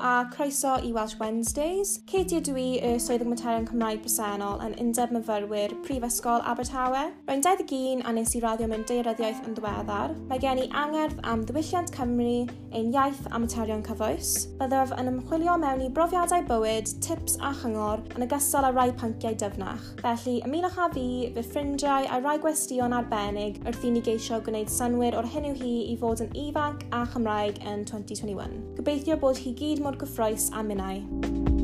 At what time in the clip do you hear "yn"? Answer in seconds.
4.64-4.76, 9.48-9.56, 15.00-15.10, 18.14-18.26, 26.26-26.34, 27.66-27.86